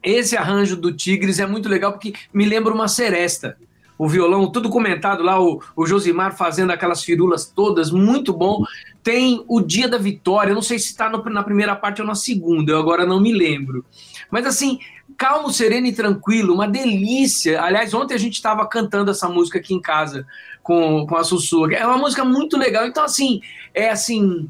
esse 0.07 0.37
arranjo 0.37 0.77
do 0.77 0.93
Tigres 0.93 1.41
é 1.41 1.47
muito 1.47 1.69
legal 1.69 1.93
porque 1.93 2.15
me 2.33 2.45
lembra 2.45 2.73
uma 2.73 2.87
seresta. 2.87 3.57
O 3.99 4.07
violão, 4.09 4.51
tudo 4.53 4.69
comentado 4.69 5.23
lá, 5.23 5.41
o, 5.41 5.63
o 5.75 5.87
Josimar 5.87 6.37
fazendo 6.37 6.71
aquelas 6.71 7.03
firulas 7.03 7.47
todas, 7.47 7.91
muito 7.91 8.33
bom. 8.33 8.63
Tem 9.03 9.43
o 9.49 9.61
Dia 9.61 9.89
da 9.89 9.97
Vitória, 9.99 10.55
não 10.55 10.63
sei 10.63 10.79
se 10.79 10.87
está 10.87 11.09
na 11.09 11.43
primeira 11.43 11.75
parte 11.75 12.03
ou 12.03 12.07
na 12.07 12.15
segunda, 12.15 12.73
eu 12.73 12.79
agora 12.79 13.07
não 13.07 13.19
me 13.19 13.33
lembro. 13.33 13.85
Mas 14.31 14.47
assim, 14.47 14.79
calmo, 15.17 15.51
sereno 15.51 15.87
e 15.87 15.93
tranquilo, 15.93 16.55
uma 16.55 16.69
delícia. 16.69 17.63
Aliás, 17.63 17.95
ontem 17.95 18.15
a 18.15 18.19
gente 18.19 18.35
estava 18.35 18.67
cantando 18.67 19.11
essa 19.11 19.29
música 19.29 19.59
aqui 19.59 19.75
em 19.75 19.81
casa 19.81 20.27
com, 20.63 21.07
com 21.07 21.17
a 21.17 21.25
Sussurra. 21.25 21.75
É 21.75 21.87
uma 21.87 21.99
música 21.99 22.25
muito 22.25 22.57
legal. 22.57 22.87
Então, 22.87 23.05
assim, 23.05 23.41
é 23.75 23.89
assim. 23.89 24.49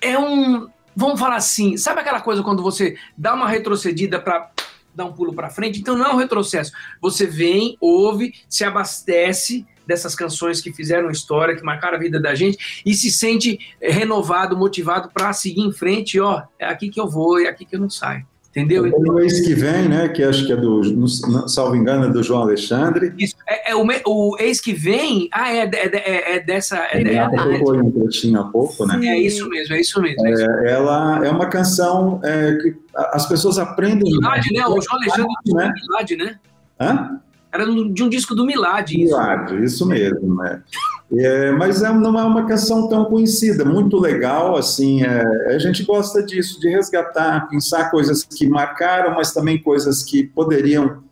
É 0.00 0.18
um. 0.18 0.68
Vamos 0.94 1.20
falar 1.20 1.36
assim, 1.36 1.76
sabe 1.76 2.00
aquela 2.00 2.22
coisa 2.22 2.42
quando 2.42 2.62
você 2.62 2.96
dá 3.18 3.34
uma 3.34 3.46
retrocedida 3.46 4.18
para 4.18 4.50
dar 4.96 5.04
um 5.04 5.12
pulo 5.12 5.34
para 5.34 5.50
frente? 5.50 5.78
Então 5.78 5.96
não 5.96 6.06
é 6.06 6.14
um 6.14 6.16
retrocesso. 6.16 6.72
Você 7.00 7.26
vem, 7.26 7.76
ouve, 7.80 8.34
se 8.48 8.64
abastece 8.64 9.66
dessas 9.86 10.14
canções 10.14 10.60
que 10.60 10.72
fizeram 10.72 11.10
história, 11.10 11.54
que 11.54 11.62
marcaram 11.62 11.96
a 11.96 12.00
vida 12.00 12.18
da 12.18 12.34
gente 12.34 12.82
e 12.84 12.94
se 12.94 13.10
sente 13.10 13.58
renovado, 13.80 14.56
motivado 14.56 15.10
para 15.12 15.32
seguir 15.32 15.60
em 15.60 15.72
frente. 15.72 16.18
Ó, 16.18 16.42
é 16.58 16.66
aqui 16.66 16.88
que 16.88 17.00
eu 17.00 17.08
vou, 17.08 17.38
é 17.38 17.46
aqui 17.46 17.64
que 17.64 17.76
eu 17.76 17.80
não 17.80 17.90
saio. 17.90 18.26
Entendeu? 18.56 18.86
Então, 18.86 19.14
o 19.14 19.20
ex 19.20 19.40
que 19.40 19.54
vem, 19.54 19.86
né? 19.86 20.08
Que 20.08 20.22
acho 20.22 20.46
que 20.46 20.52
é 20.52 20.56
do, 20.56 20.80
no, 20.80 21.06
salvo 21.46 21.76
engano, 21.76 22.06
é 22.06 22.08
do 22.08 22.22
João 22.22 22.40
Alexandre. 22.40 23.12
Isso. 23.18 23.34
É, 23.46 23.72
é 23.72 23.76
o, 23.76 23.86
o, 24.06 24.36
ex 24.38 24.62
que 24.62 24.72
vem, 24.72 25.28
ah, 25.30 25.52
é, 25.52 25.64
é, 25.64 25.90
é, 25.94 26.36
é 26.36 26.40
dessa. 26.40 26.78
É, 26.90 27.02
é, 27.02 27.16
é, 27.16 27.28
tocou 27.28 27.76
um 27.76 27.90
trechinho 27.90 28.40
há 28.40 28.44
pouco, 28.44 28.86
né? 28.86 28.98
É 29.08 29.18
isso 29.18 29.46
mesmo, 29.50 29.74
é 29.74 29.80
isso 29.82 30.00
mesmo. 30.00 30.26
É 30.26 30.32
isso. 30.32 30.42
É, 30.42 30.72
ela 30.72 31.26
é 31.26 31.30
uma 31.30 31.50
canção 31.50 32.18
é, 32.24 32.54
que 32.54 32.74
as 32.94 33.28
pessoas 33.28 33.58
aprendem. 33.58 34.10
Milad, 34.10 34.42
né? 34.50 34.66
O 34.66 34.80
João 34.80 35.02
Alexandre 35.02 35.34
né? 35.52 35.74
Milad, 35.76 36.16
né? 36.16 36.40
Hã? 36.80 37.20
Era 37.52 37.64
de 37.64 38.02
um 38.02 38.08
disco 38.08 38.34
do 38.34 38.44
Milad. 38.44 38.90
Isso. 38.90 39.04
Milad, 39.04 39.64
isso 39.64 39.86
mesmo, 39.86 40.34
né? 40.36 40.62
É, 41.12 41.52
mas 41.52 41.84
é, 41.84 41.92
não 41.92 42.18
é 42.18 42.24
uma 42.24 42.46
canção 42.46 42.88
tão 42.88 43.04
conhecida, 43.04 43.64
muito 43.64 43.96
legal, 43.96 44.56
assim, 44.56 45.04
é, 45.04 45.54
a 45.54 45.58
gente 45.58 45.84
gosta 45.84 46.20
disso, 46.20 46.58
de 46.60 46.68
resgatar, 46.68 47.48
pensar 47.48 47.92
coisas 47.92 48.24
que 48.24 48.48
marcaram, 48.48 49.14
mas 49.14 49.32
também 49.32 49.56
coisas 49.62 50.02
que 50.02 50.24
poderiam 50.24 51.04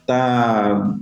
estar 0.00 0.80
tá 0.80 0.96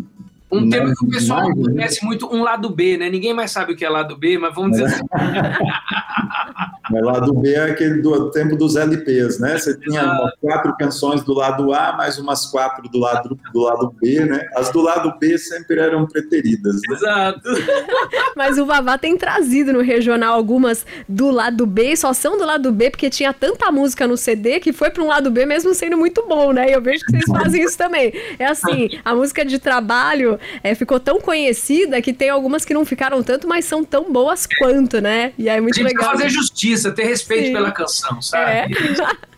um 0.58 0.68
termo 0.68 0.94
que 0.94 1.06
o 1.06 1.10
pessoal 1.10 1.42
mais, 1.42 1.54
conhece 1.54 2.02
né? 2.02 2.06
muito, 2.06 2.34
um 2.34 2.42
lado 2.42 2.70
B, 2.70 2.96
né? 2.96 3.08
Ninguém 3.08 3.34
mais 3.34 3.50
sabe 3.50 3.72
o 3.72 3.76
que 3.76 3.84
é 3.84 3.88
lado 3.88 4.16
B, 4.16 4.38
mas 4.38 4.54
vamos 4.54 4.72
dizer 4.72 4.84
é. 4.84 4.86
assim. 4.86 5.04
mas 6.90 7.02
lado 7.02 7.32
B 7.34 7.52
é 7.54 7.70
aquele 7.70 8.02
do 8.02 8.30
tempo 8.30 8.56
dos 8.56 8.76
LPs, 8.76 9.38
né? 9.40 9.58
Você 9.58 9.78
tinha 9.78 10.16
quatro 10.40 10.76
canções 10.76 11.22
do 11.22 11.34
lado 11.34 11.72
A, 11.72 11.92
mais 11.92 12.18
umas 12.18 12.46
quatro 12.46 12.88
do 12.88 12.98
lado, 12.98 13.38
do 13.52 13.60
lado 13.60 13.94
B, 14.00 14.24
né? 14.24 14.46
As 14.54 14.70
do 14.70 14.80
lado 14.80 15.12
B 15.18 15.36
sempre 15.38 15.78
eram 15.78 16.06
preteridas. 16.06 16.74
Né? 16.88 16.94
Exato. 16.94 17.48
mas 18.36 18.58
o 18.58 18.66
Vavá 18.66 18.98
tem 18.98 19.16
trazido 19.16 19.72
no 19.72 19.80
regional 19.80 20.34
algumas 20.34 20.86
do 21.08 21.30
lado 21.30 21.66
B, 21.66 21.92
e 21.92 21.96
só 21.96 22.12
são 22.12 22.36
do 22.36 22.44
lado 22.44 22.70
B 22.70 22.90
porque 22.90 23.10
tinha 23.10 23.32
tanta 23.32 23.70
música 23.70 24.06
no 24.06 24.16
CD 24.16 24.60
que 24.60 24.72
foi 24.72 24.90
para 24.90 25.02
um 25.02 25.08
lado 25.08 25.30
B 25.30 25.46
mesmo 25.46 25.74
sendo 25.74 25.96
muito 25.96 26.26
bom, 26.28 26.52
né? 26.52 26.68
E 26.68 26.72
eu 26.72 26.82
vejo 26.82 27.04
que 27.04 27.12
vocês 27.12 27.24
fazem 27.26 27.62
isso 27.62 27.78
também. 27.78 28.12
É 28.38 28.46
assim, 28.46 28.90
a 29.04 29.14
música 29.14 29.44
de 29.44 29.58
trabalho 29.58 30.38
é, 30.62 30.74
ficou 30.74 30.98
tão 30.98 31.20
conhecida 31.20 32.00
que 32.00 32.12
tem 32.12 32.28
algumas 32.28 32.64
que 32.64 32.74
não 32.74 32.84
ficaram 32.84 33.22
tanto, 33.22 33.46
mas 33.46 33.64
são 33.64 33.84
tão 33.84 34.12
boas 34.12 34.46
quanto, 34.58 35.00
né? 35.00 35.32
E 35.38 35.48
é 35.48 35.60
muito 35.60 35.82
legal. 35.82 36.10
fazer 36.10 36.28
justiça, 36.28 36.90
ter 36.92 37.04
respeito 37.04 37.46
Sim. 37.46 37.52
pela 37.52 37.70
canção, 37.70 38.20
sabe? 38.20 38.50
É. 38.50 38.66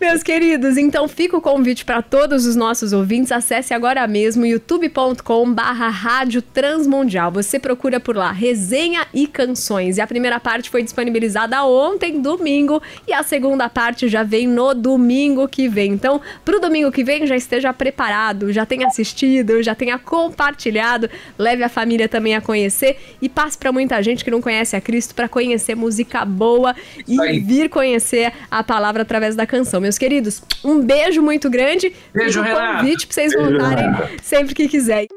Meus 0.00 0.22
queridos, 0.22 0.76
então 0.76 1.06
fica 1.06 1.36
o 1.36 1.40
convite 1.40 1.84
para 1.84 2.00
todos 2.00 2.46
os 2.46 2.56
nossos 2.56 2.92
ouvintes. 2.92 3.30
Acesse 3.30 3.74
agora 3.74 4.06
mesmo 4.06 4.46
youtube.com/barra 4.46 5.88
Rádio 5.88 6.40
Transmundial. 6.40 7.30
Você 7.32 7.58
procura 7.58 8.00
por 8.00 8.16
lá 8.16 8.32
resenha 8.32 9.06
e 9.12 9.26
canções. 9.26 9.98
E 9.98 10.00
a 10.00 10.06
primeira 10.06 10.40
parte 10.40 10.70
foi 10.70 10.82
disponibilizada 10.82 11.62
ontem, 11.64 12.20
domingo, 12.20 12.82
e 13.06 13.12
a 13.12 13.22
segunda 13.22 13.68
parte 13.68 14.08
já 14.08 14.22
vem 14.22 14.46
no 14.46 14.74
domingo 14.74 15.46
que 15.46 15.68
vem. 15.68 15.92
Então, 15.92 16.20
para 16.44 16.56
o 16.56 16.60
domingo 16.60 16.90
que 16.90 17.04
vem, 17.04 17.26
já 17.26 17.36
esteja 17.36 17.72
preparado, 17.72 18.52
já 18.52 18.64
tenha 18.64 18.86
assistido, 18.86 19.62
já 19.62 19.74
tenha 19.74 19.98
compartilhado, 19.98 20.41
leve 21.38 21.62
a 21.62 21.68
família 21.68 22.08
também 22.08 22.34
a 22.34 22.40
conhecer 22.40 22.98
e 23.20 23.28
passe 23.28 23.56
para 23.58 23.72
muita 23.72 24.02
gente 24.02 24.24
que 24.24 24.30
não 24.30 24.40
conhece 24.40 24.76
a 24.76 24.80
Cristo 24.80 25.14
para 25.14 25.28
conhecer 25.28 25.74
música 25.74 26.24
boa 26.24 26.74
e 27.06 27.40
vir 27.40 27.68
conhecer 27.68 28.32
a 28.50 28.62
palavra 28.62 29.02
através 29.02 29.36
da 29.36 29.46
canção. 29.46 29.80
Meus 29.80 29.98
queridos, 29.98 30.42
um 30.64 30.80
beijo 30.80 31.22
muito 31.22 31.48
grande. 31.50 31.92
Beijo, 32.14 32.40
um 32.40 32.44
convite 32.44 33.06
para 33.06 33.14
vocês 33.14 33.34
beijo, 33.34 33.50
voltarem 33.50 33.84
Renato. 33.84 34.08
sempre 34.22 34.54
que 34.54 34.68
quiserem. 34.68 35.08